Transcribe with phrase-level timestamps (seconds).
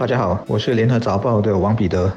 [0.00, 2.10] 大家好，我是联合早报的王彼得。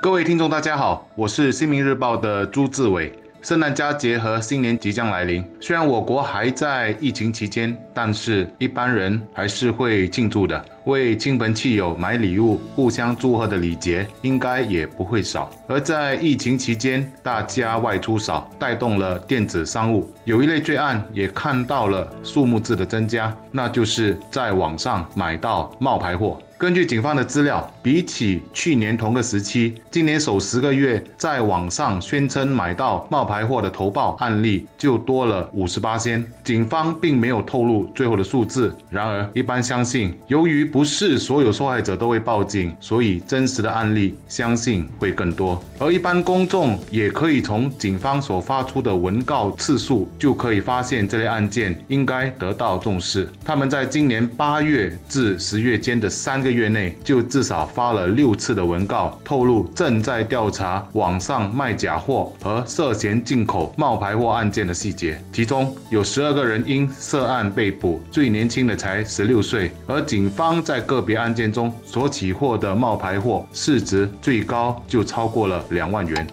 [0.00, 3.12] 各位听众，大家好，我是新民日报的朱志伟。
[3.42, 15.50] 圣诞佳节和新年即将来临，虽然我国还在疫情期间，但是一般人还是会庆祝的，为亲朋戚友买礼物、互相祝贺的礼节应该也不会少。
[15.66, 26.38] 而在疫情期间，大家外出少，带动了电子商务，有一类罪案也看到了数目字的增加，那就是在网上买到冒牌货。
[26.58, 36.26] 根据警方的资料，比起去年同个时期，今年首十个月在网上宣称买到冒牌货的投报案例就多了五十八仙。
[36.42, 45.62] 警方并没有透露最后的数字，然而一般相信，由于不是所有受害者都会报警，所以真实的案例相信会更多。
[45.78, 53.28] 而一般公众也可以从警方所发出的文告次数就可以发现，这类案件应该得到重视。
[53.44, 56.47] 他们在今年八月至十月间的三个。
[56.48, 76.26] 个月内就至少发了六次的文告，透露正在调查网上卖假货和涉嫌进口冒牌货案件的细节，其中有十二个人因涉案被捕，最年轻的才十六岁，而警方在个别案件中所起获的冒牌货市值最高就超过了两万元。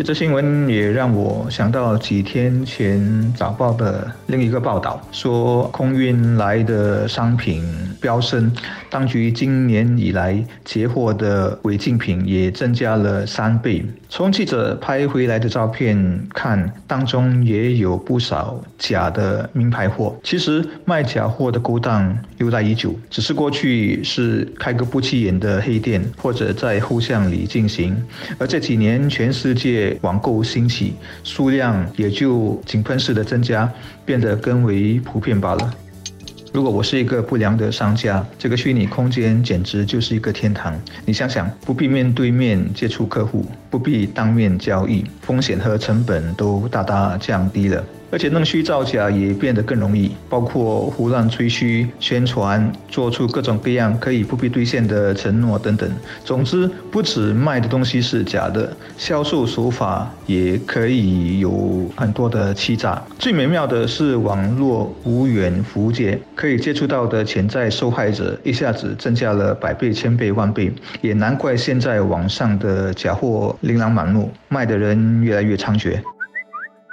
[0.00, 7.62] 这则新闻也让我想到几天前早报的另一个报道，说空运来的商品
[8.00, 8.50] 飙升，
[8.88, 13.84] 当局今年以来截获的违禁品也增加了三倍。
[14.08, 20.18] 从记者拍回来的照片看，当中也有不少假的名牌货。
[20.24, 27.94] 其实卖假货的勾当由来已久，只是过去是开个不起眼的黑店，或者在后巷里进行，
[28.38, 29.89] 而这几年全世界。
[30.02, 33.70] 网购兴起，数量也就井喷式的增加，
[34.04, 35.74] 变得更为普遍罢了。
[36.52, 40.74] 如果我是一个不良的商家，这个虚拟空间简直就是一个天堂。
[41.06, 47.84] 你想想，不必面对面接触客户，不必当面交易，风险和成本都大大降低了。
[48.10, 55.88] 而且弄虚造假也变得更容易，包括胡乱吹嘘、宣传、做出各种各样可以不必兑现的承诺等等。
[56.24, 63.00] 总之，不止卖的东西是假的，销售手法也可以有很多的欺诈。
[63.18, 70.72] 最美妙的是，网络无远弗届，可以接触到的潜在受害者一下子增加了百倍、千倍、万倍。
[71.00, 76.00] 也难怪现在网上的假货琳琅满目，卖的人越来越猖獗。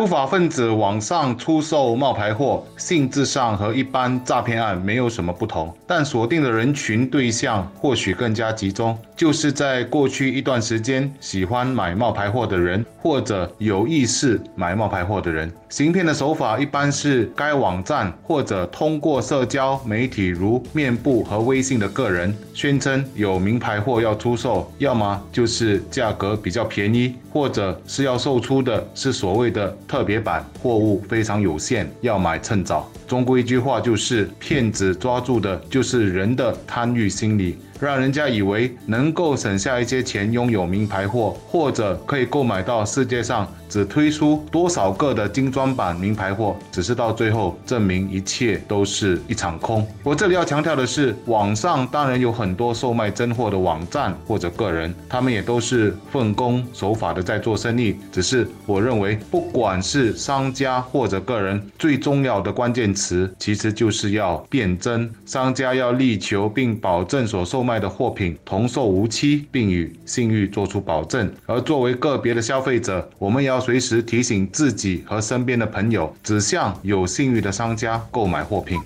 [0.00, 15.52] 不法分子网上出售冒牌货，性质上和一般诈骗案没有什么不同，但锁定的人群对象或许更加集中，就是在过去一段时间喜欢买冒牌货的人，或者有意识买冒牌货的人。
[15.68, 29.76] 行骗的手法一般是该网站或者通过社交媒体如面部和微信的个人宣称有名牌货要出售，要么就是价格比较便宜，或者是要售出的是所谓的。
[29.86, 32.90] 特别版货物非常有限，要买趁早。
[33.06, 37.58] 中国一句话就是：骗子抓住的就是人的贪欲心理。
[37.80, 49.86] 让人家以为能够省下一些钱拥有名牌货，或者可以购买到世界上只推出多少个的精装版名牌货，只是到最后证明一切都是一场空。
[50.02, 57.96] 我这里要强调的是，网上当然有很多售卖真货的网站或者个人，他们也都是奉公守法的在做生意。
[58.12, 65.10] 只是我认为，不管是商家或者个人，最重要的关键词其实就是要辨真。
[65.24, 67.70] 商家要力求并保证所售卖。
[67.78, 71.32] 的货品童叟无欺，并与信誉做出保证。
[71.46, 78.78] 而作为个别的消费者，我们要随时提醒自己和身边的朋友，只向有信誉的商家购买货品。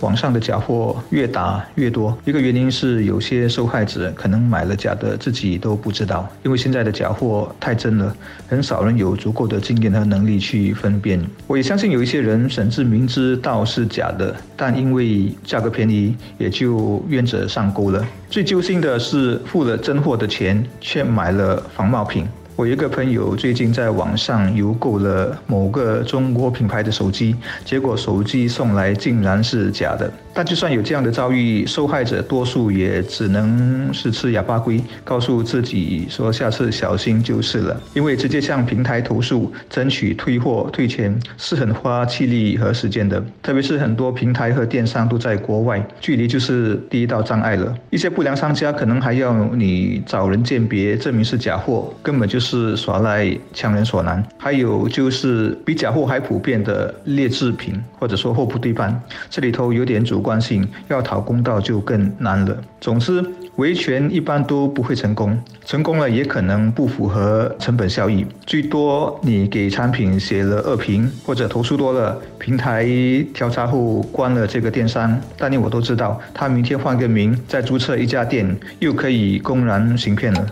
[0.00, 6.28] 网上的假货越打越多，一个原因是有些受害者可能买了假的，自己都不知道。
[6.42, 8.14] 因为现在的假货太真了，
[8.46, 11.24] 很少人有足够的经验和能力去分辨。
[11.46, 18.06] 我也相信有一些人甚至明知道是假的，但因为价格便宜，也就愿者上钩了。
[18.28, 22.26] 最揪心的是，付了真货的钱，却买了仿冒品。
[22.56, 27.34] 我一个朋友最近在网上邮购了某个中国品牌的手机，
[27.64, 30.08] 结果手机送来竟然是假的。
[30.32, 37.80] 但就算有这样的遭遇，受害者多数也只能是吃哑巴亏，告诉自己说下次小心就是了。
[37.92, 47.76] 因为直接向平台投诉、争取退货退钱是很花气力和时间的，特别是很多平台和电商都在国外，距离就是第一道障碍了。
[47.90, 52.43] 一些不良商家可能还要你找人鉴别，证明是假货，根本就是。
[52.44, 62.56] 是耍赖强人所难，还有就是比假货还普遍的劣质品，或者说货不对半，这里头有点主观性，要讨公道就更难了。
[62.80, 63.24] 总之，
[63.56, 72.86] 维权一般都不会成功，成功了也可能不符合成本效益，最多你给产品写了恶评，或者投诉多了，平台
[73.32, 80.46] 调查后关了这个电商，但你我都知道，他明天换个名再注册一家店，又可以公然行骗了。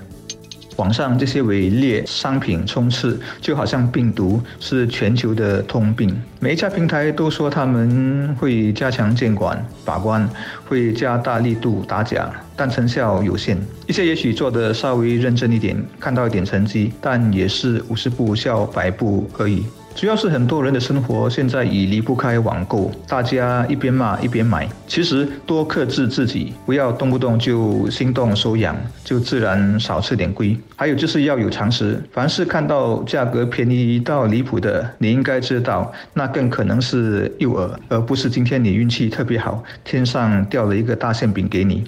[0.83, 6.21] 网上这些伪劣商品充斥，就好像病毒是全球的通病。
[6.41, 10.29] 每一家平台都说他们会加强监管把关，
[10.65, 12.29] 会加大力度打假，
[12.63, 13.59] 但成效有限。
[13.89, 19.65] 一些也许做得稍微认真一点，看到一点成绩，但也是五十步笑百步而已。
[19.97, 24.69] 主要是很多人的生活现在已离不开网购，大家一边骂一边买。
[24.87, 30.57] 其实多克制自己，不要动不动就心动手痒，就自然少吃点亏。
[30.77, 41.83] 还有就是要有常识，凡是看到价格便宜到离谱的，你应该知道，那更可能是诱饵，而不是今天你运气特别好，天上掉了一个大馅饼给你。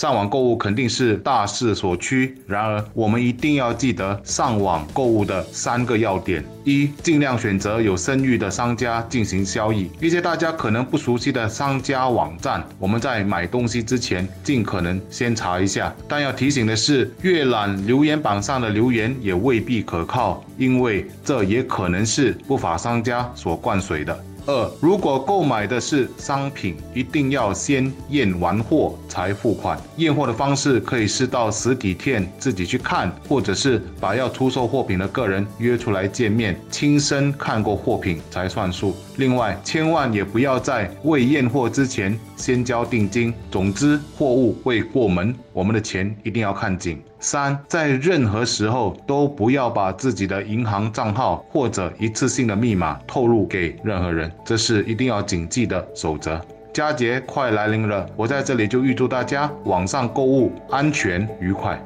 [0.00, 15.94] 上网购物肯定是大势所趋，然而我们一定要记得上网购物的三个要点：一、尽量选择有声誉的商家进行交易，一些大家可能不熟悉的商家网站，我们在买东西之前尽可能先查一下。
[16.08, 24.18] 但要提醒的是，阅览留言板上的留言也未必可靠，因为这也可能是不法商家所灌水的。
[24.46, 29.78] 二，如果购买的是商品，一定要先验完货才付款。
[29.96, 38.94] 验货的方式可以是到实体店自己去看，或者是把要出售货品的个人约出来见面，亲身看过货品才算数。
[39.20, 43.34] 另外，千万也不要在未验货之前先交定金。
[43.50, 47.02] 总之，货物未过门，我们的钱一定要看紧。
[47.18, 56.40] 三，在任何时候都不要把自己的银行账号或者一次性的密码透露给任何人，这是一定要谨记的守则。
[56.72, 61.78] 佳节快来临了，我在这里就预祝大家网上购物安全愉快。